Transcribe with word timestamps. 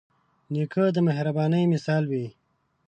نیکه 0.53 0.83
د 0.95 0.97
مهربانۍ 1.07 1.63
مثال 1.73 2.03
وي. 2.11 2.25